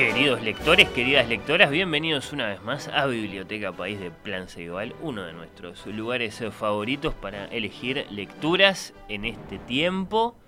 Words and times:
Queridos 0.00 0.42
lectores, 0.42 0.88
queridas 0.88 1.28
lectoras, 1.28 1.70
bienvenidos 1.70 2.32
una 2.32 2.48
vez 2.48 2.62
más 2.62 2.88
a 2.88 3.04
Biblioteca 3.04 3.70
País 3.70 4.00
de 4.00 4.10
Plan 4.10 4.48
Ceibal, 4.48 4.94
uno 5.02 5.24
de 5.24 5.34
nuestros 5.34 5.84
lugares 5.84 6.42
favoritos 6.52 7.12
para 7.12 7.44
elegir 7.48 8.06
lecturas 8.10 8.94
en 9.10 9.26
este 9.26 9.58
tiempo. 9.58 10.38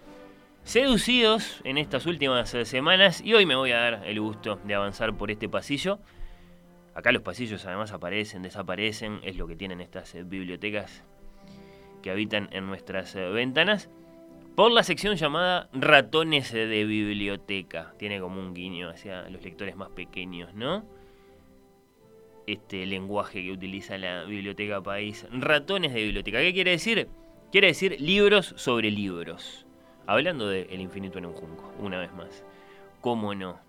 Seducidos 0.65 1.61
en 1.65 1.77
estas 1.77 2.07
últimas 2.07 2.49
semanas 2.49 3.21
y 3.21 3.35
hoy 3.35 3.45
me 3.45 3.55
voy 3.55 3.73
a 3.73 3.79
dar 3.79 4.03
el 4.07 4.21
gusto 4.23 4.59
de 4.65 4.75
avanzar 4.75 5.19
por 5.19 5.31
este 5.31 5.51
pasillo. 5.51 5.99
Acá 6.95 7.13
los 7.13 7.21
pasillos 7.21 7.67
además 7.67 7.93
aparecen, 7.93 8.43
desaparecen, 8.43 9.21
es 9.23 9.37
lo 9.37 9.47
que 9.47 9.55
tienen 9.55 9.83
estas 9.83 10.15
bibliotecas 10.15 11.05
que 12.01 12.11
habitan 12.11 12.49
en 12.53 12.67
nuestras 12.67 13.15
ventanas 13.15 13.91
por 14.55 14.71
la 14.71 14.83
sección 14.83 15.17
llamada 15.17 15.69
Ratones 15.73 16.53
de 16.53 16.85
Biblioteca. 16.85 17.95
Tiene 17.99 18.21
como 18.21 18.41
un 18.41 18.55
guiño 18.55 18.91
hacia 18.91 19.29
los 19.31 19.43
lectores 19.43 19.77
más 19.77 19.91
pequeños, 19.91 20.53
¿no? 20.55 20.85
Este 22.47 22.85
lenguaje 22.87 23.43
que 23.43 23.53
utiliza 23.53 23.97
la 23.97 24.25
Biblioteca 24.25 24.83
País. 24.83 25.27
Ratones 25.33 25.95
de 25.95 26.03
Biblioteca. 26.03 26.41
¿Qué 26.41 26.53
quiere 26.53 26.73
decir? 26.73 27.09
Quiere 27.51 27.69
decir 27.69 28.01
libros 28.01 28.55
sobre 28.57 28.91
libros. 28.91 29.67
Hablando 30.07 30.49
de 30.49 30.63
El 30.71 30.81
infinito 30.81 31.19
en 31.19 31.27
un 31.27 31.33
junco, 31.33 31.73
una 31.79 31.99
vez 31.99 32.13
más. 32.13 32.45
¿Cómo 33.01 33.35
no? 33.35 33.61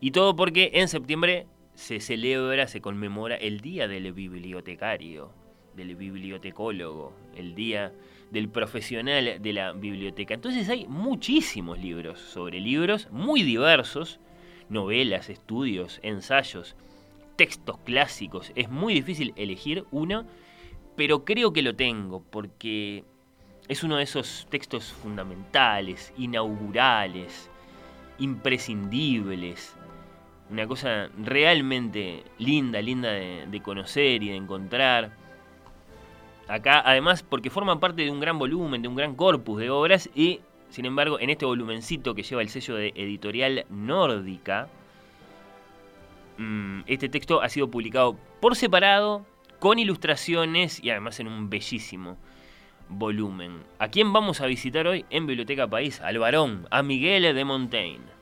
Y 0.00 0.10
todo 0.10 0.34
porque 0.34 0.70
en 0.74 0.88
septiembre 0.88 1.46
se 1.74 2.00
celebra, 2.00 2.66
se 2.66 2.80
conmemora 2.80 3.36
el 3.36 3.60
Día 3.60 3.86
del 3.88 4.12
Bibliotecario, 4.12 5.32
del 5.76 5.96
bibliotecólogo, 5.96 7.12
el 7.36 7.54
Día 7.54 7.92
del 8.30 8.48
profesional 8.48 9.40
de 9.40 9.52
la 9.52 9.72
biblioteca. 9.72 10.34
Entonces 10.34 10.68
hay 10.68 10.86
muchísimos 10.86 11.78
libros 11.78 12.18
sobre 12.18 12.60
libros, 12.60 13.08
muy 13.10 13.42
diversos, 13.42 14.18
novelas, 14.68 15.30
estudios, 15.30 16.00
ensayos, 16.02 16.74
textos 17.36 17.78
clásicos. 17.84 18.52
Es 18.54 18.68
muy 18.68 18.94
difícil 18.94 19.32
elegir 19.36 19.84
uno, 19.90 20.26
pero 20.96 21.24
creo 21.24 21.52
que 21.52 21.62
lo 21.62 21.74
tengo 21.76 22.24
porque 22.30 23.04
es 23.68 23.82
uno 23.82 23.96
de 23.96 24.04
esos 24.04 24.46
textos 24.50 24.92
fundamentales, 24.92 26.12
inaugurales, 26.18 27.50
imprescindibles. 28.18 29.76
Una 30.50 30.66
cosa 30.66 31.08
realmente 31.16 32.22
linda, 32.38 32.82
linda 32.82 33.12
de, 33.12 33.46
de 33.46 33.62
conocer 33.62 34.22
y 34.22 34.28
de 34.30 34.36
encontrar 34.36 35.23
acá, 36.48 36.82
además 36.84 37.22
porque 37.22 37.50
forman 37.50 37.80
parte 37.80 38.02
de 38.02 38.10
un 38.10 38.20
gran 38.20 38.38
volumen, 38.38 38.82
de 38.82 38.88
un 38.88 38.96
gran 38.96 39.14
corpus 39.14 39.60
de 39.60 39.70
obras 39.70 40.10
y, 40.14 40.40
sin 40.70 40.84
embargo, 40.84 41.18
en 41.20 41.30
este 41.30 41.46
volumencito 41.46 42.14
que 42.14 42.22
lleva 42.22 42.42
el 42.42 42.48
sello 42.48 42.76
de 42.76 42.92
editorial 42.94 43.66
nórdica, 43.70 44.68
mm, 46.38 46.80
este 46.86 47.08
texto 47.08 47.42
ha 47.42 47.48
sido 47.48 47.70
publicado 47.70 48.16
por 48.40 48.56
separado, 48.56 49.24
con 49.58 49.78
ilustraciones 49.78 50.82
y 50.82 50.90
además 50.90 51.18
en 51.20 51.28
un 51.28 51.48
bellísimo 51.48 52.18
volumen. 52.88 53.62
¿A 53.78 53.88
quién 53.88 54.12
vamos 54.12 54.40
a 54.40 54.46
visitar 54.46 54.86
hoy 54.86 55.06
en 55.08 55.26
Biblioteca 55.26 55.66
País? 55.66 56.00
Al 56.00 56.18
varón, 56.18 56.66
a 56.70 56.82
Miguel 56.82 57.34
de 57.34 57.44
Montaigne. 57.44 58.13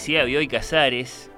Decía 0.00 0.24
Bioy 0.24 0.48
Casares 0.48 1.30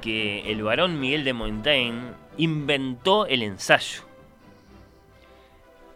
que 0.00 0.50
el 0.50 0.62
varón 0.62 0.98
Miguel 0.98 1.22
de 1.22 1.34
Montaigne 1.34 2.12
inventó 2.38 3.26
el 3.26 3.42
ensayo. 3.42 4.04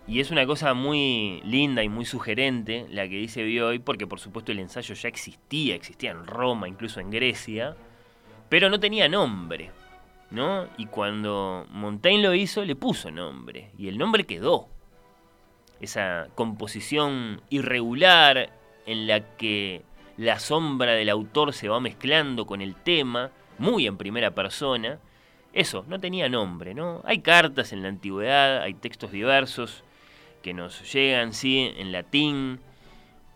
Y 0.06 0.20
es 0.20 0.31
una 0.31 0.44
cosa 0.44 0.75
muy 0.75 1.41
linda 1.47 1.82
y 1.82 1.88
muy 1.88 2.04
sugerente 2.04 2.84
la 2.91 3.08
que 3.08 3.16
dice 3.16 3.42
Bioy, 3.42 3.78
porque 3.78 4.06
por 4.06 4.20
supuesto 4.20 4.53
el 4.53 4.58
ensayo 4.58 4.94
ya 4.94 5.08
existía, 5.08 5.75
existía 5.75 6.10
en 6.10 6.26
Roma, 6.26 6.69
incluso 6.69 7.00
en 7.00 7.10
Grecia, 7.10 7.75
pero 8.50 8.69
no 8.69 8.78
tenía 8.78 9.08
nombre, 9.08 9.70
¿no? 10.31 10.66
Y 10.76 10.84
cuando 10.88 11.66
Montaigne 11.70 12.22
lo 12.22 12.34
hizo, 12.34 12.66
le 12.66 12.76
puso 12.76 13.10
nombre, 13.10 13.70
y 13.78 13.88
el 13.88 13.97
nombre 13.97 14.25
quedó. 14.25 14.69
Esa 15.81 16.28
composición 16.34 17.41
irregular 17.48 18.50
en 18.84 19.06
la 19.06 19.37
que 19.38 19.84
la 20.20 20.38
sombra 20.38 20.92
del 20.92 21.08
autor 21.08 21.54
se 21.54 21.70
va 21.70 21.81
mezclando 21.81 22.47
con 22.47 22.60
el 22.60 22.75
tema, 22.75 23.31
muy 23.56 23.86
en 23.86 23.97
primera 23.97 24.32
persona. 24.32 24.98
Eso, 25.54 25.86
no 25.88 25.98
tenía 25.98 26.28
nombre, 26.28 26.75
¿no? 26.75 27.00
Hay 27.06 27.20
cartas 27.20 27.72
en 27.72 27.81
la 27.81 27.88
antigüedad, 27.88 28.60
hay 28.60 28.75
textos 28.75 29.12
diversos 29.12 29.82
que 30.42 30.53
nos 30.53 30.92
llegan, 30.92 31.32
sí, 31.32 31.72
en 31.75 31.91
latín 31.91 32.60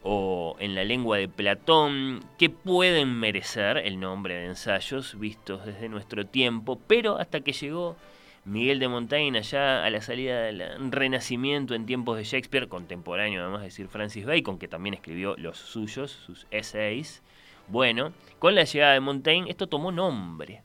o 0.03 0.56
en 0.59 0.75
la 0.75 0.84
lengua 0.84 1.17
de 1.17 1.27
Platón, 1.27 2.21
que 2.37 2.50
pueden 2.50 3.19
merecer 3.19 3.78
el 3.78 3.99
nombre 3.99 4.34
de 4.34 4.45
ensayos 4.45 5.19
vistos 5.19 5.65
desde 5.65 5.89
nuestro 5.89 6.27
tiempo, 6.27 6.78
pero 6.87 7.16
hasta 7.16 7.41
que 7.41 7.53
llegó 7.53 7.97
Miguel 8.44 8.78
de 8.78 8.88
Montaigne 8.88 9.38
allá 9.38 9.84
a 9.84 9.91
la 9.91 10.03
salida 10.03 10.43
del 10.43 10.93
Renacimiento 10.93 11.75
en 11.75 11.87
tiempos 11.87 12.19
de 12.19 12.25
Shakespeare, 12.25 12.69
contemporáneo 12.69 13.43
además 13.43 13.60
de 13.60 13.69
decir 13.69 13.88
Francis 13.88 14.27
Bacon, 14.27 14.59
que 14.59 14.69
también 14.69 14.94
escribió 14.94 15.34
los 15.38 15.56
suyos, 15.56 16.10
sus 16.10 16.47
essays. 16.50 17.22
Bueno, 17.69 18.12
con 18.38 18.54
la 18.54 18.65
llegada 18.65 18.93
de 18.93 19.00
Montaigne 19.00 19.50
esto 19.50 19.66
tomó 19.66 19.93
nombre. 19.93 20.62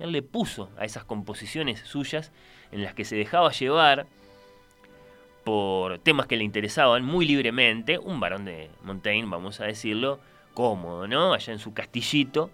Él 0.00 0.12
le 0.12 0.22
puso 0.22 0.70
a 0.76 0.84
esas 0.84 1.04
composiciones 1.04 1.80
suyas 1.80 2.32
en 2.72 2.82
las 2.82 2.94
que 2.94 3.04
se 3.04 3.16
dejaba 3.16 3.52
llevar 3.52 4.06
por 5.44 5.98
temas 6.00 6.26
que 6.26 6.36
le 6.36 6.44
interesaban 6.44 7.04
muy 7.04 7.26
libremente, 7.26 7.98
un 7.98 8.20
varón 8.20 8.44
de 8.44 8.70
Montaigne, 8.82 9.30
vamos 9.30 9.60
a 9.60 9.64
decirlo, 9.64 10.20
cómodo, 10.52 11.06
¿no? 11.06 11.32
Allá 11.32 11.52
en 11.52 11.58
su 11.60 11.72
castillito, 11.72 12.50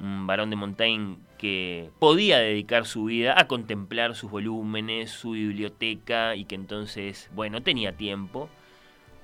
un 0.00 0.26
varón 0.26 0.50
de 0.50 0.56
Montaigne 0.56 1.16
que 1.42 1.90
podía 1.98 2.38
dedicar 2.38 2.86
su 2.86 3.06
vida 3.06 3.34
a 3.36 3.48
contemplar 3.48 4.14
sus 4.14 4.30
volúmenes, 4.30 5.10
su 5.10 5.32
biblioteca 5.32 6.36
y 6.36 6.44
que 6.44 6.54
entonces, 6.54 7.28
bueno, 7.34 7.64
tenía 7.64 7.96
tiempo 7.96 8.48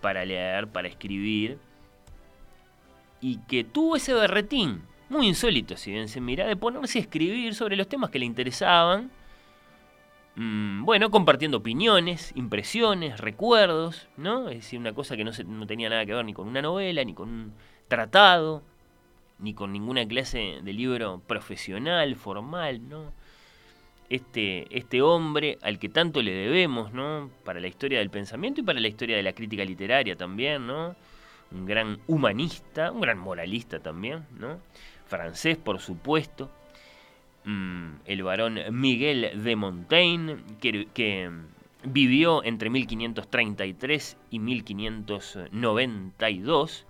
para 0.01 0.25
leer, 0.25 0.67
para 0.67 0.89
escribir 0.89 1.59
y 3.21 3.39
que 3.47 3.63
tuvo 3.63 3.95
ese 3.95 4.15
berretín, 4.15 4.83
muy 5.09 5.29
insólito 5.29 5.77
si 5.77 5.93
bien 5.93 6.09
se 6.09 6.21
mira, 6.21 6.49
de 6.49 6.57
ponerse 6.57 6.99
a 6.99 7.03
escribir 7.03 7.55
sobre 7.55 7.77
los 7.77 7.89
temas 7.89 8.11
que 8.11 8.19
le 8.19 8.27
interesaban, 8.27 9.13
mm, 10.35 10.85
bueno, 10.85 11.13
compartiendo 11.13 11.59
opiniones, 11.59 12.33
impresiones, 12.35 13.21
recuerdos, 13.21 14.09
¿no? 14.17 14.49
Es 14.49 14.57
decir, 14.57 14.81
una 14.81 14.93
cosa 14.93 15.17
que 15.17 15.23
no, 15.23 15.31
no 15.47 15.69
tenía 15.69 15.89
nada 15.89 16.05
que 16.05 16.15
ver 16.15 16.25
ni 16.25 16.35
con 16.35 16.49
una 16.49 16.63
novela, 16.63 17.05
ni 17.05 17.15
con 17.15 17.29
un 17.29 17.53
tratado, 17.87 18.65
ni 19.39 19.55
con 19.55 19.73
ninguna 19.73 20.07
clase 20.07 20.59
de 20.63 20.73
libro 20.73 21.23
profesional, 21.27 22.17
formal, 22.17 22.89
¿no? 22.89 23.13
este, 24.09 24.67
este 24.77 25.01
hombre 25.03 25.59
al 25.63 25.79
que 25.79 25.89
tanto 25.89 26.21
le 26.23 26.33
debemos, 26.33 26.93
¿no? 26.93 27.31
Para 27.45 27.61
la 27.61 27.69
historia 27.69 27.99
del 27.99 28.11
pensamiento 28.11 28.61
y 28.61 28.65
para 28.65 28.81
la 28.81 28.89
historia 28.89 29.17
de 29.17 29.23
la 29.23 29.33
crítica 29.33 29.65
literaria 29.65 30.17
también, 30.17 30.67
¿no? 30.67 30.97
Un 31.51 31.65
gran 31.67 31.99
humanista, 32.07 32.93
un 32.93 33.01
gran 33.01 33.19
moralista 33.19 33.81
también, 33.81 34.27
¿no? 34.39 34.61
Francés, 35.07 35.57
por 35.57 35.81
supuesto. 35.81 36.51
Mm, 37.45 37.93
el 38.07 38.23
varón 38.23 38.59
Miguel 38.73 39.43
de 39.43 39.57
Montaigne, 39.57 40.37
que, 40.61 41.31
vivió 41.85 42.43
entre 42.43 42.71
1533 42.71 44.17
y 44.31 44.41
1592. 44.41 46.87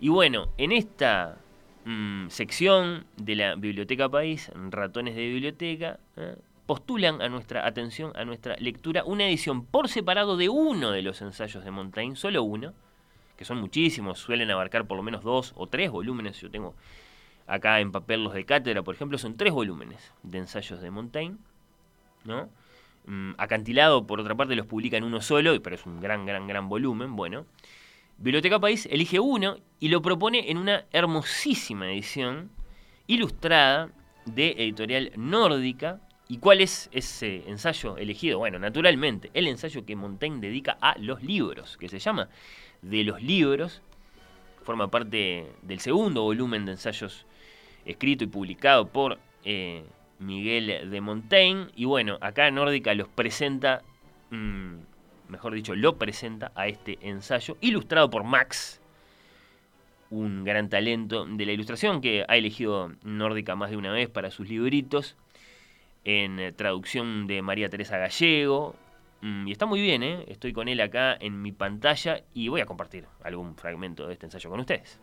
Y 0.00 0.10
bueno, 0.10 0.48
en 0.58 0.72
esta 0.72 1.38
mm, 1.88 2.28
sección 2.28 3.06
de 3.16 3.34
la 3.34 3.54
Biblioteca 3.54 4.08
País, 4.08 4.50
Ratones 4.54 5.16
de 5.16 5.28
Biblioteca, 5.28 5.98
¿eh? 6.16 6.36
postulan 6.66 7.22
a 7.22 7.28
nuestra 7.30 7.66
atención, 7.66 8.12
a 8.14 8.24
nuestra 8.26 8.56
lectura, 8.56 9.02
una 9.04 9.26
edición 9.26 9.64
por 9.64 9.88
separado 9.88 10.36
de 10.36 10.50
uno 10.50 10.90
de 10.90 11.00
los 11.00 11.22
ensayos 11.22 11.64
de 11.64 11.70
Montaigne, 11.70 12.14
solo 12.14 12.42
uno, 12.42 12.74
que 13.38 13.46
son 13.46 13.58
muchísimos, 13.58 14.18
suelen 14.18 14.50
abarcar 14.50 14.86
por 14.86 14.98
lo 14.98 15.02
menos 15.02 15.24
dos 15.24 15.54
o 15.56 15.66
tres 15.66 15.90
volúmenes. 15.90 16.38
Yo 16.40 16.50
tengo 16.50 16.74
acá 17.46 17.80
en 17.80 17.90
papel 17.90 18.22
los 18.22 18.34
de 18.34 18.44
cátedra, 18.44 18.82
por 18.82 18.94
ejemplo, 18.94 19.16
son 19.16 19.36
tres 19.38 19.54
volúmenes 19.54 20.12
de 20.22 20.38
ensayos 20.38 20.82
de 20.82 20.90
Montaigne, 20.90 21.38
¿no? 22.24 22.50
Mm, 23.06 23.32
acantilado, 23.38 24.06
por 24.06 24.20
otra 24.20 24.34
parte, 24.34 24.54
los 24.54 24.66
publica 24.66 24.98
en 24.98 25.04
uno 25.04 25.22
solo, 25.22 25.62
pero 25.62 25.76
es 25.76 25.86
un 25.86 26.00
gran, 26.00 26.26
gran, 26.26 26.46
gran 26.46 26.68
volumen. 26.68 27.16
Bueno, 27.16 27.46
Biblioteca 28.18 28.58
País 28.58 28.86
elige 28.90 29.20
uno 29.20 29.56
y 29.80 29.88
lo 29.88 30.02
propone 30.02 30.50
en 30.50 30.58
una 30.58 30.84
hermosísima 30.92 31.90
edición 31.90 32.50
ilustrada 33.06 33.90
de 34.26 34.50
editorial 34.58 35.12
nórdica, 35.16 36.00
¿Y 36.30 36.38
cuál 36.38 36.60
es 36.60 36.90
ese 36.92 37.48
ensayo 37.48 37.96
elegido? 37.96 38.38
Bueno, 38.38 38.58
naturalmente, 38.58 39.30
el 39.32 39.48
ensayo 39.48 39.86
que 39.86 39.96
Montaigne 39.96 40.40
dedica 40.40 40.76
a 40.78 40.98
los 40.98 41.22
libros, 41.22 41.78
que 41.78 41.88
se 41.88 41.98
llama 41.98 42.28
De 42.82 43.02
los 43.02 43.22
libros, 43.22 43.80
forma 44.62 44.90
parte 44.90 45.50
del 45.62 45.80
segundo 45.80 46.24
volumen 46.24 46.66
de 46.66 46.72
ensayos 46.72 47.24
escrito 47.86 48.24
y 48.24 48.26
publicado 48.26 48.88
por 48.88 49.18
eh, 49.42 49.84
Miguel 50.18 50.90
de 50.90 51.00
Montaigne. 51.00 51.68
Y 51.74 51.86
bueno, 51.86 52.18
acá 52.20 52.50
Nórdica 52.50 52.92
los 52.92 53.08
presenta, 53.08 53.82
mm, 54.30 54.74
mejor 55.28 55.54
dicho, 55.54 55.74
lo 55.74 55.96
presenta 55.96 56.52
a 56.54 56.66
este 56.66 56.98
ensayo, 57.00 57.56
ilustrado 57.60 58.10
por 58.10 58.24
Max, 58.24 58.80
un 60.10 60.44
gran 60.44 60.68
talento 60.68 61.26
de 61.26 61.46
la 61.46 61.52
ilustración 61.52 62.00
que 62.00 62.24
ha 62.26 62.36
elegido 62.36 62.92
Nórdica 63.02 63.54
más 63.56 63.70
de 63.70 63.76
una 63.76 63.92
vez 63.92 64.08
para 64.08 64.30
sus 64.30 64.48
libritos 64.48 65.16
en 66.04 66.54
traducción 66.56 67.26
de 67.26 67.42
María 67.42 67.68
Teresa 67.68 67.98
Gallego. 67.98 68.74
Mm, 69.20 69.48
y 69.48 69.52
está 69.52 69.66
muy 69.66 69.80
bien, 69.80 70.02
¿eh? 70.02 70.24
estoy 70.28 70.52
con 70.52 70.68
él 70.68 70.80
acá 70.80 71.16
en 71.20 71.42
mi 71.42 71.52
pantalla 71.52 72.22
y 72.32 72.48
voy 72.48 72.60
a 72.60 72.66
compartir 72.66 73.06
algún 73.22 73.56
fragmento 73.56 74.06
de 74.06 74.14
este 74.14 74.26
ensayo 74.26 74.48
con 74.48 74.60
ustedes. 74.60 74.98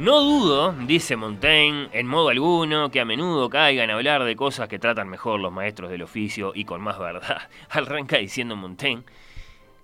No 0.00 0.22
dudo, 0.22 0.72
dice 0.86 1.14
Montaigne, 1.14 1.90
en 1.92 2.06
modo 2.06 2.30
alguno, 2.30 2.90
que 2.90 3.00
a 3.00 3.04
menudo 3.04 3.50
caigan 3.50 3.90
a 3.90 3.96
hablar 3.96 4.24
de 4.24 4.34
cosas 4.34 4.66
que 4.66 4.78
tratan 4.78 5.10
mejor 5.10 5.40
los 5.40 5.52
maestros 5.52 5.90
del 5.90 6.00
oficio 6.00 6.52
y 6.54 6.64
con 6.64 6.80
más 6.80 6.98
verdad. 6.98 7.50
Arranca 7.68 8.16
diciendo 8.16 8.56
Montaigne 8.56 9.02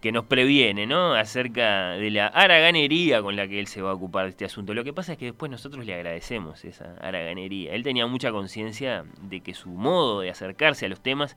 que 0.00 0.12
nos 0.12 0.24
previene, 0.24 0.86
¿no? 0.86 1.12
Acerca 1.12 1.90
de 1.90 2.10
la 2.10 2.28
haraganería 2.28 3.20
con 3.20 3.36
la 3.36 3.46
que 3.46 3.60
él 3.60 3.66
se 3.66 3.82
va 3.82 3.90
a 3.90 3.92
ocupar 3.92 4.24
de 4.24 4.30
este 4.30 4.46
asunto. 4.46 4.72
Lo 4.72 4.84
que 4.84 4.94
pasa 4.94 5.12
es 5.12 5.18
que 5.18 5.26
después 5.26 5.50
nosotros 5.50 5.84
le 5.84 5.92
agradecemos 5.92 6.64
esa 6.64 6.94
haraganería. 7.02 7.74
Él 7.74 7.82
tenía 7.82 8.06
mucha 8.06 8.32
conciencia 8.32 9.04
de 9.20 9.42
que 9.42 9.52
su 9.52 9.68
modo 9.68 10.22
de 10.22 10.30
acercarse 10.30 10.86
a 10.86 10.88
los 10.88 11.02
temas 11.02 11.36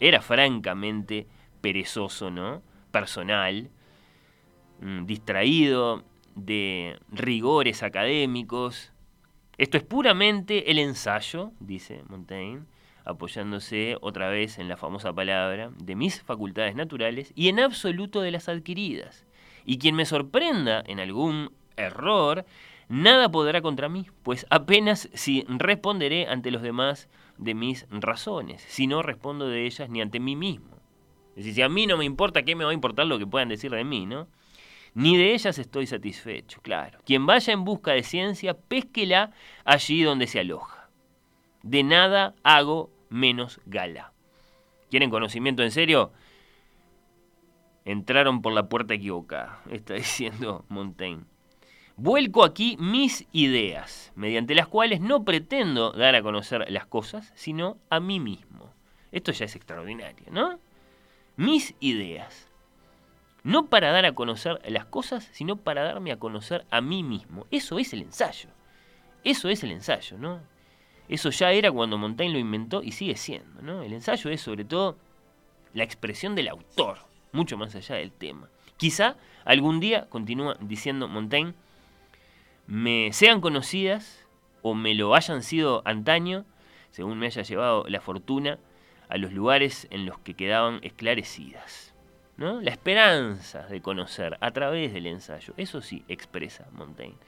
era 0.00 0.20
francamente 0.20 1.26
perezoso, 1.62 2.30
¿no? 2.30 2.60
Personal, 2.90 3.70
mm, 4.82 5.06
distraído 5.06 6.04
de 6.38 6.98
rigores 7.10 7.82
académicos. 7.82 8.92
Esto 9.56 9.76
es 9.76 9.82
puramente 9.82 10.70
el 10.70 10.78
ensayo, 10.78 11.52
dice 11.60 12.02
Montaigne, 12.08 12.62
apoyándose 13.04 13.96
otra 14.00 14.28
vez 14.28 14.58
en 14.58 14.68
la 14.68 14.76
famosa 14.76 15.12
palabra, 15.12 15.70
de 15.82 15.96
mis 15.96 16.22
facultades 16.22 16.76
naturales 16.76 17.32
y 17.34 17.48
en 17.48 17.58
absoluto 17.58 18.20
de 18.20 18.30
las 18.30 18.48
adquiridas. 18.48 19.26
Y 19.64 19.78
quien 19.78 19.96
me 19.96 20.06
sorprenda 20.06 20.82
en 20.86 21.00
algún 21.00 21.50
error, 21.76 22.44
nada 22.88 23.30
podrá 23.30 23.60
contra 23.60 23.88
mí, 23.88 24.06
pues 24.22 24.46
apenas 24.50 25.08
si 25.14 25.44
responderé 25.48 26.28
ante 26.28 26.50
los 26.50 26.62
demás 26.62 27.08
de 27.38 27.54
mis 27.54 27.86
razones, 27.90 28.64
si 28.68 28.86
no 28.86 29.02
respondo 29.02 29.48
de 29.48 29.66
ellas 29.66 29.90
ni 29.90 30.00
ante 30.00 30.20
mí 30.20 30.36
mismo. 30.36 30.76
Es 31.30 31.44
decir, 31.44 31.54
si 31.54 31.62
a 31.62 31.68
mí 31.68 31.86
no 31.86 31.96
me 31.96 32.04
importa, 32.04 32.42
¿qué 32.42 32.54
me 32.54 32.64
va 32.64 32.70
a 32.70 32.74
importar 32.74 33.06
lo 33.06 33.18
que 33.18 33.26
puedan 33.26 33.48
decir 33.48 33.70
de 33.70 33.84
mí, 33.84 34.06
no? 34.06 34.28
Ni 34.94 35.16
de 35.16 35.34
ellas 35.34 35.58
estoy 35.58 35.86
satisfecho, 35.86 36.60
claro. 36.62 37.00
Quien 37.04 37.26
vaya 37.26 37.52
en 37.52 37.64
busca 37.64 37.92
de 37.92 38.02
ciencia, 38.02 38.54
pésquela 38.54 39.32
allí 39.64 40.02
donde 40.02 40.26
se 40.26 40.40
aloja. 40.40 40.88
De 41.62 41.82
nada 41.82 42.34
hago 42.42 42.90
menos 43.10 43.60
gala. 43.66 44.12
¿Quieren 44.90 45.10
conocimiento 45.10 45.62
en 45.62 45.70
serio? 45.70 46.12
Entraron 47.84 48.42
por 48.42 48.52
la 48.52 48.68
puerta 48.68 48.94
equivocada, 48.94 49.62
está 49.70 49.94
diciendo 49.94 50.64
Montaigne. 50.68 51.24
Vuelco 51.96 52.44
aquí 52.44 52.76
mis 52.78 53.26
ideas, 53.32 54.12
mediante 54.14 54.54
las 54.54 54.68
cuales 54.68 55.00
no 55.00 55.24
pretendo 55.24 55.90
dar 55.90 56.14
a 56.14 56.22
conocer 56.22 56.70
las 56.70 56.86
cosas, 56.86 57.32
sino 57.34 57.78
a 57.90 57.98
mí 57.98 58.20
mismo. 58.20 58.72
Esto 59.10 59.32
ya 59.32 59.46
es 59.46 59.56
extraordinario, 59.56 60.26
¿no? 60.30 60.60
Mis 61.36 61.74
ideas. 61.80 62.48
No 63.48 63.64
para 63.64 63.92
dar 63.92 64.04
a 64.04 64.12
conocer 64.12 64.60
las 64.68 64.84
cosas, 64.84 65.26
sino 65.32 65.56
para 65.56 65.82
darme 65.82 66.12
a 66.12 66.18
conocer 66.18 66.66
a 66.70 66.82
mí 66.82 67.02
mismo. 67.02 67.46
Eso 67.50 67.78
es 67.78 67.94
el 67.94 68.02
ensayo. 68.02 68.50
Eso 69.24 69.48
es 69.48 69.64
el 69.64 69.72
ensayo, 69.72 70.18
¿no? 70.18 70.40
Eso 71.08 71.30
ya 71.30 71.50
era 71.52 71.72
cuando 71.72 71.96
Montaigne 71.96 72.34
lo 72.34 72.38
inventó 72.38 72.82
y 72.82 72.92
sigue 72.92 73.16
siendo. 73.16 73.62
¿no? 73.62 73.82
El 73.82 73.94
ensayo 73.94 74.28
es 74.28 74.42
sobre 74.42 74.66
todo 74.66 74.98
la 75.72 75.82
expresión 75.82 76.34
del 76.34 76.48
autor, 76.48 76.98
mucho 77.32 77.56
más 77.56 77.74
allá 77.74 77.94
del 77.94 78.12
tema. 78.12 78.50
Quizá 78.76 79.16
algún 79.46 79.80
día, 79.80 80.10
continúa 80.10 80.58
diciendo 80.60 81.08
Montaigne, 81.08 81.54
me 82.66 83.14
sean 83.14 83.40
conocidas 83.40 84.26
o 84.60 84.74
me 84.74 84.94
lo 84.94 85.14
hayan 85.14 85.42
sido 85.42 85.80
antaño, 85.86 86.44
según 86.90 87.18
me 87.18 87.24
haya 87.24 87.40
llevado 87.40 87.86
la 87.88 88.02
fortuna, 88.02 88.58
a 89.08 89.16
los 89.16 89.32
lugares 89.32 89.88
en 89.90 90.04
los 90.04 90.18
que 90.18 90.34
quedaban 90.34 90.80
esclarecidas. 90.82 91.94
¿No? 92.38 92.62
La 92.62 92.70
esperanza 92.70 93.66
de 93.66 93.82
conocer 93.82 94.38
a 94.40 94.50
través 94.52 94.94
del 94.94 95.06
ensayo, 95.06 95.52
eso 95.58 95.82
sí 95.82 96.04
expresa 96.08 96.66
Montaigne 96.72 97.18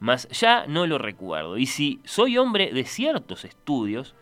mas 0.00 0.28
ya 0.28 0.66
no 0.66 0.86
lo 0.86 0.98
recuerdo. 0.98 1.56
Y 1.56 1.66
si 1.66 2.00
soy 2.04 2.36
hombre 2.36 2.72
de 2.72 2.84
ciertos 2.84 3.44
estudios, 3.44 4.14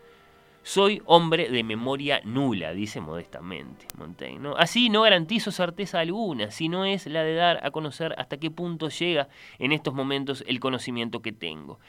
soy 0.61 1.01
hombre 1.05 1.49
de 1.49 1.61
memoria 1.63 2.21
nula, 2.23 2.71
dice 2.71 3.01
modestamente 3.01 3.85
Montaigne. 3.97 4.53
Así 4.57 4.89
no 4.89 5.01
garantizo 5.01 5.51
certeza 5.51 5.99
alguna, 5.99 6.51
si 6.51 6.69
no 6.69 6.85
es 6.85 7.05
la 7.05 7.23
de 7.23 7.35
dar 7.35 7.65
a 7.65 7.71
conocer 7.71 8.15
hasta 8.17 8.37
qué 8.37 8.49
punto 8.49 8.87
llega 8.87 9.27
en 9.59 9.73
estos 9.73 9.93
momentos 9.93 10.43
el 10.47 10.61
conocimiento 10.61 11.21
que 11.21 11.33
tengo. 11.33 11.79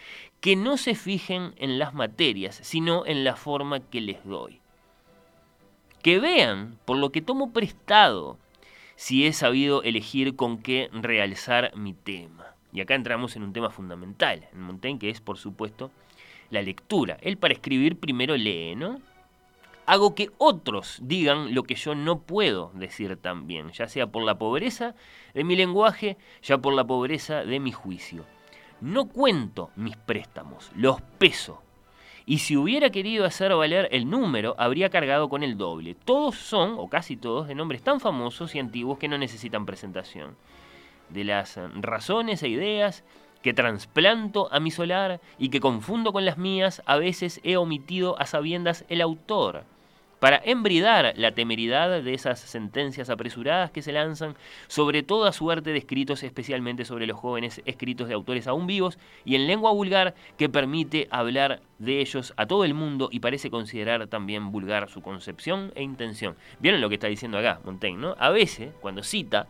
Que 0.41 0.57
no 0.57 0.77
se 0.77 0.97
fijen 0.97 1.55
en 1.57 1.79
las 1.79 1.95
materias, 1.95 2.59
sino 2.63 3.07
en 3.07 3.23
la 3.23 3.37
forma 3.37 3.79
que 3.79 4.01
les 4.01 4.25
doy. 4.25 4.61
Que 6.03 6.19
vean 6.19 6.79
por 6.85 6.97
lo 6.97 7.11
que 7.11 7.23
tomo 7.23 7.53
prestado 7.53 8.39
si 8.97 9.27
he 9.27 9.33
sabido 9.33 9.83
elegir 9.83 10.37
con 10.37 10.59
qué 10.59 10.89
realzar 10.93 11.77
mi 11.77 11.93
tema. 11.95 12.55
Y 12.73 12.81
acá 12.81 12.95
entramos 12.95 13.37
en 13.37 13.43
un 13.43 13.53
tema 13.53 13.71
fundamental 13.71 14.49
en 14.53 14.61
Montaigne, 14.61 14.99
que 14.99 15.11
es, 15.11 15.21
por 15.21 15.39
supuesto, 15.39 15.91
la 16.51 16.63
lectura. 16.63 17.19
Él 17.21 17.37
para 17.37 17.55
escribir 17.55 17.99
primero 17.99 18.37
lee, 18.37 18.75
¿no? 18.75 19.01
Hago 19.87 20.15
que 20.15 20.31
otros 20.39 20.99
digan 21.03 21.55
lo 21.55 21.65
que 21.65 21.75
yo 21.75 21.95
no 21.95 22.21
puedo 22.21 22.73
decir 22.75 23.17
también, 23.17 23.71
ya 23.73 23.87
sea 23.87 24.07
por 24.07 24.25
la 24.25 24.39
pobreza 24.39 24.95
de 25.35 25.45
mi 25.45 25.57
lenguaje, 25.57 26.17
ya 26.43 26.59
por 26.59 26.73
la 26.73 26.85
pobreza 26.85 27.45
de 27.45 27.61
mi 27.61 27.71
juicio. 27.71 28.25
No 28.81 29.09
cuento 29.09 29.71
mis 29.77 29.97
préstamos, 29.97 30.71
los 30.75 31.03
peso. 31.19 31.63
Y 32.27 32.39
si 32.39 32.57
hubiera 32.57 32.91
querido 32.91 33.27
hacer 33.27 33.55
valer 33.55 33.89
el 33.93 34.09
número, 34.09 34.55
habría 34.59 34.89
cargado 34.89 35.29
con 35.29 35.43
el 35.43 35.59
doble. 35.59 35.95
Todos 35.95 36.37
son, 36.37 36.77
o 36.79 36.89
casi 36.89 37.17
todos, 37.17 37.49
de 37.49 37.55
nombres 37.55 37.83
tan 37.83 38.01
famosos 38.01 38.55
y 38.55 38.59
antiguos 38.59 38.99
que 38.99 39.09
no 39.09 39.19
necesitan 39.19 39.67
presentación 39.67 40.37
de 41.11 41.25
las 41.25 41.59
razones 41.77 42.43
e 42.43 42.49
ideas 42.49 43.05
que 43.43 43.53
trasplanto 43.53 44.49
a 44.53 44.59
mi 44.59 44.71
solar 44.71 45.21
y 45.39 45.51
que 45.51 45.61
confundo 45.61 46.13
con 46.15 46.25
las 46.25 46.39
mías, 46.39 46.83
a 46.87 46.97
veces 46.97 47.41
he 47.45 47.59
omitido 47.59 48.19
a 48.19 48.25
sabiendas 48.25 48.87
el 48.89 49.03
autor, 49.03 49.65
para 50.25 50.41
embridar 50.43 51.13
la 51.19 51.33
temeridad 51.33 52.03
de 52.03 52.15
esas 52.15 52.41
sentencias 52.41 53.11
apresuradas 53.11 53.71
que 53.71 53.83
se 53.83 53.93
lanzan 53.93 54.37
sobre 54.69 55.03
toda 55.03 55.33
suerte 55.33 55.69
de 55.69 55.77
escritos, 55.77 56.23
especialmente 56.23 56.87
sobre 56.87 57.07
los 57.07 57.19
jóvenes 57.19 57.61
escritos 57.67 58.09
de 58.09 58.15
autores 58.15 58.47
aún 58.47 58.67
vivos 58.67 58.99
y 59.27 59.35
en 59.35 59.47
lengua 59.47 59.73
vulgar 59.73 60.15
que 60.39 60.49
permite 60.49 61.09
hablar 61.11 61.61
de 61.79 62.01
ellos 62.01 62.33
a 62.39 62.47
todo 62.47 62.65
el 62.65 62.73
mundo 62.73 63.11
y 63.13 63.21
parece 63.21 63.51
considerar 63.51 64.07
también 64.07 64.51
vulgar 64.51 64.89
su 64.89 65.03
concepción 65.03 65.73
e 65.75 65.83
intención. 65.83 66.37
¿Vieron 66.59 66.81
lo 66.81 66.89
que 66.89 66.95
está 66.95 67.09
diciendo 67.09 67.37
acá 67.37 67.61
Montaigne? 67.63 68.01
¿no? 68.01 68.17
A 68.19 68.31
veces, 68.31 68.73
cuando 68.81 69.03
cita, 69.03 69.47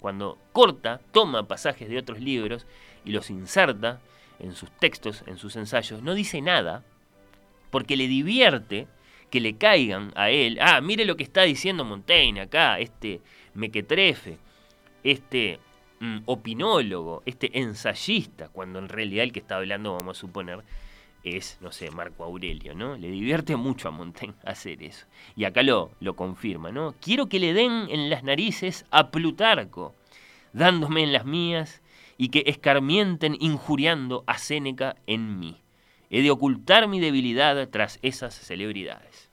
cuando 0.00 0.38
corta, 0.50 1.00
toma 1.12 1.46
pasajes 1.46 1.88
de 1.88 1.98
otros 1.98 2.18
libros 2.18 2.66
y 3.04 3.12
los 3.12 3.30
inserta 3.30 4.00
en 4.40 4.54
sus 4.54 4.72
textos, 4.72 5.22
en 5.28 5.38
sus 5.38 5.54
ensayos, 5.54 6.02
no 6.02 6.14
dice 6.14 6.42
nada 6.42 6.82
porque 7.70 7.96
le 7.96 8.08
divierte 8.08 8.88
que 9.30 9.40
le 9.40 9.56
caigan 9.56 10.12
a 10.14 10.30
él. 10.30 10.58
Ah, 10.60 10.80
mire 10.80 11.04
lo 11.04 11.16
que 11.16 11.24
está 11.24 11.42
diciendo 11.42 11.84
Montaigne 11.84 12.40
acá, 12.40 12.78
este 12.78 13.20
mequetrefe, 13.54 14.38
este 15.02 15.58
mm, 16.00 16.18
opinólogo, 16.26 17.22
este 17.26 17.58
ensayista, 17.58 18.48
cuando 18.48 18.78
en 18.78 18.88
realidad 18.88 19.24
el 19.24 19.32
que 19.32 19.40
está 19.40 19.56
hablando, 19.56 19.94
vamos 19.94 20.18
a 20.18 20.20
suponer, 20.20 20.62
es, 21.24 21.58
no 21.60 21.72
sé, 21.72 21.90
Marco 21.90 22.24
Aurelio, 22.24 22.74
¿no? 22.74 22.96
Le 22.96 23.10
divierte 23.10 23.56
mucho 23.56 23.88
a 23.88 23.90
Montaigne 23.90 24.36
hacer 24.44 24.82
eso. 24.82 25.06
Y 25.34 25.44
acá 25.44 25.62
lo, 25.62 25.90
lo 26.00 26.14
confirma, 26.14 26.70
¿no? 26.70 26.94
Quiero 27.00 27.28
que 27.28 27.40
le 27.40 27.52
den 27.52 27.86
en 27.88 28.10
las 28.10 28.22
narices 28.22 28.84
a 28.90 29.10
Plutarco, 29.10 29.94
dándome 30.52 31.02
en 31.02 31.12
las 31.12 31.24
mías, 31.24 31.82
y 32.18 32.28
que 32.28 32.44
escarmienten 32.46 33.36
injuriando 33.40 34.24
a 34.26 34.38
Séneca 34.38 34.96
en 35.06 35.38
mí. 35.38 35.65
He 36.08 36.22
de 36.22 36.30
ocultar 36.30 36.86
mi 36.88 37.00
debilidad 37.00 37.68
tras 37.68 37.98
esas 38.02 38.34
celebridades. 38.34 39.28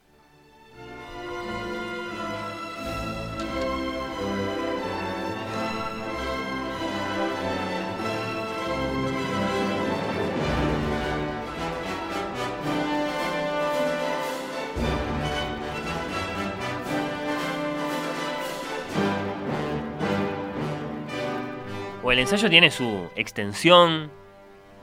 O 22.03 22.11
el 22.11 22.19
ensayo 22.19 22.49
tiene 22.49 22.69
su 22.69 23.09
extensión, 23.15 24.11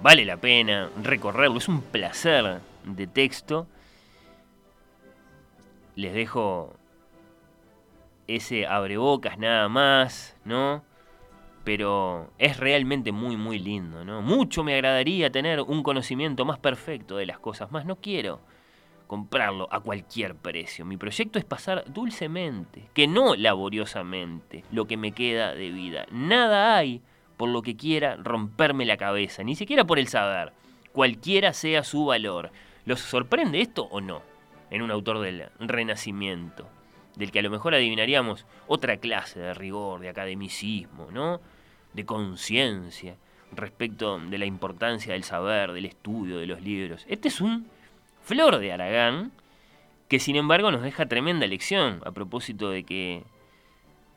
vale 0.02 0.24
la 0.24 0.36
pena 0.36 0.90
recorrerlo, 1.02 1.58
es 1.58 1.68
un 1.68 1.82
placer 1.82 2.60
de 2.84 3.06
texto. 3.06 3.66
Les 5.96 6.12
dejo 6.12 6.74
ese 8.26 8.66
abrebocas 8.66 9.38
nada 9.38 9.68
más, 9.68 10.36
¿no? 10.44 10.82
Pero 11.64 12.30
es 12.38 12.56
realmente 12.56 13.12
muy, 13.12 13.36
muy 13.36 13.58
lindo, 13.58 14.04
¿no? 14.04 14.22
Mucho 14.22 14.64
me 14.64 14.74
agradaría 14.74 15.30
tener 15.30 15.60
un 15.60 15.82
conocimiento 15.82 16.44
más 16.44 16.58
perfecto 16.58 17.16
de 17.16 17.26
las 17.26 17.38
cosas, 17.38 17.70
más 17.70 17.84
no 17.84 17.96
quiero 17.96 18.40
comprarlo 19.06 19.68
a 19.72 19.80
cualquier 19.80 20.36
precio. 20.36 20.84
Mi 20.84 20.96
proyecto 20.96 21.40
es 21.40 21.44
pasar 21.44 21.84
dulcemente, 21.88 22.88
que 22.94 23.08
no 23.08 23.34
laboriosamente, 23.34 24.64
lo 24.70 24.86
que 24.86 24.96
me 24.96 25.10
queda 25.10 25.52
de 25.52 25.70
vida. 25.70 26.06
Nada 26.12 26.76
hay 26.76 27.02
por 27.40 27.48
lo 27.48 27.62
que 27.62 27.74
quiera 27.74 28.16
romperme 28.16 28.84
la 28.84 28.98
cabeza, 28.98 29.42
ni 29.42 29.56
siquiera 29.56 29.84
por 29.84 29.98
el 29.98 30.08
saber, 30.08 30.52
cualquiera 30.92 31.54
sea 31.54 31.82
su 31.84 32.04
valor. 32.04 32.50
¿Los 32.84 33.00
sorprende 33.00 33.62
esto 33.62 33.84
o 33.84 34.02
no? 34.02 34.20
En 34.68 34.82
un 34.82 34.90
autor 34.90 35.20
del 35.20 35.48
Renacimiento, 35.58 36.68
del 37.16 37.30
que 37.30 37.38
a 37.38 37.42
lo 37.42 37.48
mejor 37.48 37.74
adivinaríamos 37.74 38.44
otra 38.68 38.98
clase 38.98 39.40
de 39.40 39.54
rigor, 39.54 40.00
de 40.00 40.10
academicismo, 40.10 41.08
¿no? 41.10 41.40
De 41.94 42.04
conciencia 42.04 43.16
respecto 43.52 44.18
de 44.18 44.36
la 44.36 44.44
importancia 44.44 45.14
del 45.14 45.24
saber, 45.24 45.72
del 45.72 45.86
estudio, 45.86 46.36
de 46.36 46.46
los 46.46 46.60
libros. 46.60 47.06
Este 47.08 47.28
es 47.28 47.40
un 47.40 47.68
flor 48.22 48.58
de 48.58 48.70
Aragán 48.70 49.32
que 50.08 50.18
sin 50.18 50.36
embargo 50.36 50.70
nos 50.70 50.82
deja 50.82 51.06
tremenda 51.06 51.46
lección 51.46 52.02
a 52.04 52.12
propósito 52.12 52.68
de 52.68 52.84
que, 52.84 53.24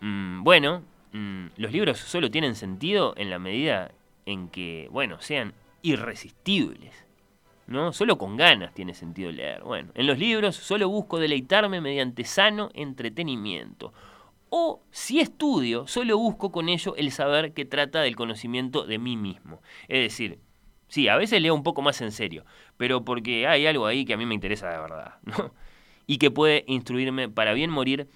mm, 0.02 0.44
bueno, 0.44 0.84
Mm, 1.14 1.48
los 1.58 1.72
libros 1.72 2.00
solo 2.00 2.30
tienen 2.30 2.56
sentido 2.56 3.14
en 3.18 3.30
la 3.30 3.40
medida 3.40 3.92
en 4.26 4.50
que, 4.50 4.90
bueno, 4.92 5.22
sean 5.22 5.54
irresistibles. 5.82 6.94
¿No? 7.66 7.94
Solo 7.94 8.18
con 8.18 8.36
ganas 8.36 8.74
tiene 8.74 8.94
sentido 8.94 9.32
leer. 9.32 9.64
Bueno, 9.64 9.92
en 9.96 10.06
los 10.06 10.20
libros 10.20 10.56
solo 10.58 10.90
busco 10.90 11.18
deleitarme 11.18 11.80
mediante 11.80 12.26
sano 12.26 12.70
entretenimiento. 12.74 13.94
O 14.50 14.82
si 14.92 15.22
estudio, 15.22 15.88
solo 15.88 16.18
busco 16.18 16.52
con 16.52 16.68
ello 16.68 16.96
el 16.98 17.12
saber 17.12 17.54
que 17.54 17.64
trata 17.64 18.02
del 18.02 18.18
conocimiento 18.18 18.86
de 18.86 19.00
mí 19.00 19.16
mismo. 19.16 19.62
Es 19.88 20.02
decir, 20.02 20.40
sí, 20.90 21.08
a 21.08 21.16
veces 21.16 21.42
leo 21.42 21.56
un 21.56 21.64
poco 21.64 21.82
más 21.82 22.02
en 22.02 22.12
serio, 22.12 22.44
pero 22.76 23.06
porque 23.06 23.48
hay 23.48 23.66
algo 23.66 23.86
ahí 23.86 24.04
que 24.04 24.14
a 24.14 24.18
mí 24.18 24.26
me 24.26 24.36
interesa 24.36 24.70
de 24.70 24.78
verdad, 24.80 25.16
¿no? 25.24 25.54
Y 26.06 26.18
que 26.18 26.32
puede 26.32 26.66
instruirme 26.68 27.30
para 27.30 27.54
bien 27.54 27.70
morir 27.70 28.10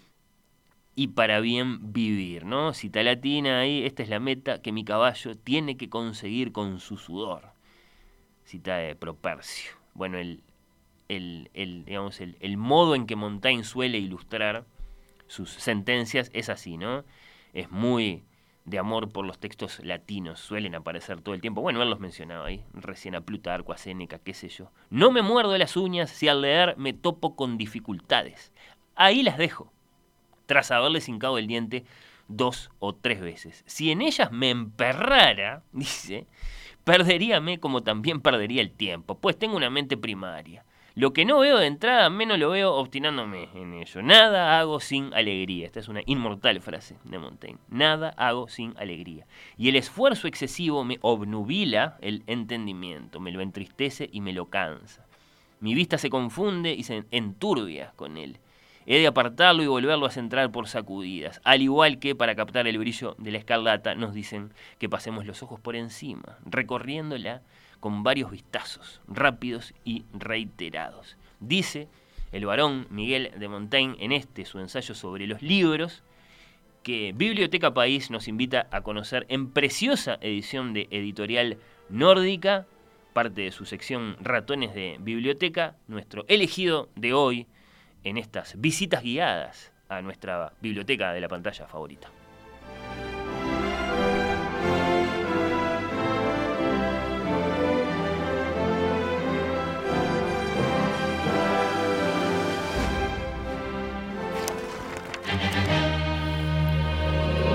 y 1.00 1.10
para 1.10 1.42
bien 1.42 1.94
vivir, 1.94 2.44
¿no? 2.44 2.74
Cita 2.74 3.04
latina 3.04 3.60
ahí, 3.60 3.86
esta 3.86 4.01
es 4.01 4.10
la 4.10 4.20
meta 4.20 4.63
que 4.63 4.72
mi 4.72 4.84
caballo 4.84 5.38
tiene 5.38 5.77
que 5.77 5.92
conseguir 5.92 6.51
con 6.51 6.80
su 6.80 6.98
sudor. 6.98 7.51
Cita 8.46 8.77
de 8.77 8.96
Propercio. 8.96 9.74
Bueno, 9.94 10.18
el, 10.18 10.42
el, 11.08 11.86
digamos, 11.86 12.20
el, 12.20 12.36
el, 12.39 12.58
modo 12.58 12.96
en 12.96 13.06
que 13.06 13.16
Montaigne 13.16 13.63
suele 13.63 14.00
ilustrar 14.00 14.66
sus 15.27 15.51
sentencias 15.51 16.32
es 16.34 16.50
así, 16.50 16.77
¿no? 16.77 17.06
Es 17.54 17.70
muy 17.70 18.24
de 18.66 18.80
amor 18.80 19.12
por 19.12 19.24
los 19.24 19.38
textos 19.38 19.80
latinos, 19.84 20.39
suelen 20.39 20.74
aparecer 20.74 21.22
todo 21.22 21.36
el 21.36 21.42
tiempo. 21.42 21.62
Bueno, 21.62 21.84
él 21.84 21.92
los 21.92 22.00
mencionaba 22.00 22.48
ahí, 22.48 22.66
recién 22.74 23.13
a 23.13 23.22
Plutarco, 23.22 23.72
a 23.72 23.77
Séneca, 23.77 24.18
qué 24.18 24.34
sé 24.34 24.50
yo. 24.50 24.72
No 24.89 25.12
me 25.12 25.22
muerdo 25.22 25.56
las 25.60 25.77
uñas 25.77 26.10
si 26.10 26.27
al 26.27 26.42
leer 26.42 26.75
me 26.75 26.94
topo 26.94 27.36
con 27.36 27.60
dificultades. 27.60 28.51
Ahí 28.96 29.22
las 29.22 29.38
dejo 29.38 29.72
tras 30.48 30.72
haberle 30.72 31.04
hincado 31.06 31.38
el 31.38 31.46
diente 31.46 31.86
dos 32.27 32.72
o 32.80 32.96
tres 32.96 33.22
veces. 33.22 33.63
Si 33.68 33.92
en 33.92 34.01
ellas 34.01 34.32
me 34.32 34.50
emperrara, 34.50 35.62
dice, 35.72 36.25
perderíame 36.84 37.60
como 37.60 37.84
también 37.84 38.22
perdería 38.22 38.62
el 38.62 38.72
tiempo, 38.72 39.20
pues 39.20 39.38
tengo 39.38 39.56
una 39.56 39.70
mente 39.70 39.96
primaria. 39.96 40.66
Lo 40.96 41.13
que 41.13 41.25
no 41.25 41.38
veo 41.38 41.60
de 41.60 41.68
entrada, 41.68 42.10
menos 42.10 42.39
lo 42.39 42.50
veo 42.50 42.74
obstinándome 42.74 43.50
en 43.54 43.75
ello. 43.75 44.01
Nada 44.01 44.60
hago 44.60 44.80
sin 44.80 45.13
alegría. 45.13 45.68
Esta 45.68 45.80
es 45.80 45.89
una 45.89 46.01
inmortal 46.08 46.60
frase 46.60 46.96
de 47.04 47.20
Montaigne. 47.20 47.60
Nada 47.70 48.16
hago 48.18 48.48
sin 48.48 48.75
alegría. 48.80 49.27
Y 49.58 49.70
el 49.70 49.75
esfuerzo 49.75 50.27
excesivo 50.27 50.84
me 50.84 50.98
obnubila 51.01 52.00
el 52.01 52.24
entendimiento, 52.25 53.20
me 53.20 53.32
lo 53.32 53.42
entristece 53.42 54.10
y 54.12 54.22
me 54.22 54.34
lo 54.34 54.50
cansa. 54.50 55.06
Mi 55.60 55.75
vista 55.75 56.00
se 56.00 56.10
confunde 56.10 56.74
y 56.74 56.82
se 56.82 57.04
enturbia 57.12 57.94
con 57.96 58.18
él. 58.18 58.39
He 58.89 59.00
de 59.00 59.08
apartarlo 59.08 59.62
y 59.63 59.67
volverlo 59.67 60.06
a 60.06 60.12
centrar 60.12 60.50
por 60.50 60.70
sacudidas. 60.70 61.41
Al 61.44 61.62
igual 61.62 62.00
que 62.00 62.15
para 62.15 62.36
captar 62.36 62.67
el 62.67 62.77
brillo 62.77 63.15
de 63.17 63.32
la 63.32 63.38
escarlata 63.38 63.96
nos 63.96 64.13
dicen 64.13 64.53
que 64.79 64.88
pasemos 64.88 65.25
los 65.25 65.44
ojos 65.44 65.60
por 65.60 65.75
encima, 65.75 66.38
recorriéndola 66.46 67.41
con 67.82 68.03
varios 68.03 68.32
vistazos, 68.32 69.01
rápidos 69.10 69.74
y 69.84 70.06
reiterados. 70.13 71.17
Dice 71.41 71.89
el 72.32 72.46
varón 72.46 72.88
Miguel 72.89 73.32
de 73.38 73.50
Montaigne 73.50 73.98
en 74.00 74.13
este 74.13 74.46
su 74.46 74.58
ensayo 74.60 74.96
sobre 74.96 75.27
los 75.27 75.41
libros, 75.41 76.01
que 76.82 77.12
Biblioteca 77.13 77.74
País 77.74 78.10
nos 78.10 78.29
invita 78.29 78.67
a 78.72 78.84
conocer 78.84 79.25
en 79.27 79.51
preciosa 79.51 80.17
edición 80.22 80.72
de 80.72 80.88
editorial 80.91 81.58
nórdica, 81.89 82.65
parte 83.12 83.41
de 83.41 83.51
su 83.51 83.65
sección 83.65 84.15
Ratones 84.22 84.74
de 84.74 84.96
Biblioteca, 85.01 85.75
nuestro 85.89 86.24
elegido 86.29 86.88
de 86.96 87.13
hoy, 87.13 87.48
en 88.07 88.17
estas 88.17 88.59
visitas 88.59 89.03
guiadas 89.03 89.71
a 89.89 90.01
nuestra 90.01 90.53
biblioteca 90.61 91.11
de 91.11 91.21
la 91.21 91.27
pantalla 91.27 91.67
favorita. 91.67 92.09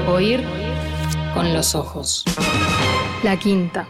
Oír 0.06 0.42
con 1.32 1.54
los 1.54 1.74
ojos. 1.74 2.24
La 3.22 3.38
quinta. 3.38 3.86